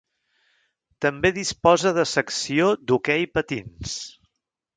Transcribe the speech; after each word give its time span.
També 1.05 1.31
disposa 1.35 1.91
de 1.99 2.07
secció 2.13 2.71
d'hoquei 2.89 3.27
patins. 3.37 3.95